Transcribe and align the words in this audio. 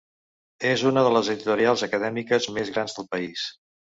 És 0.69 0.83
una 0.91 1.03
de 1.07 1.11
les 1.15 1.29
editorials 1.33 1.83
acadèmiques 1.87 2.47
més 2.57 2.73
grans 2.79 2.97
del 3.01 3.07
país. 3.13 3.45